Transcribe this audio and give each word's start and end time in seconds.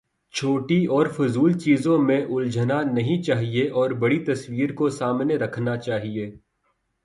چھوٹی 0.33 0.85
اور 0.85 1.05
فضول 1.07 1.53
چیزوں 1.53 1.97
میں 1.97 2.21
الجھنا 2.25 2.81
نہیں 2.81 3.21
چاہیے 3.21 3.69
اور 3.69 3.91
بڑی 3.91 4.19
تصویر 4.25 4.73
کو 4.73 4.89
سامنے 4.89 5.35
رکھنا 5.35 5.77
چاہیے۔ 5.77 6.31